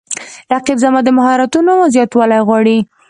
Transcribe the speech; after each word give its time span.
رقیب 0.53 0.77
زما 0.83 0.99
د 1.03 1.09
مهارتونو 1.17 1.73
زیاتوالی 1.93 2.39
غواړي 2.47 2.77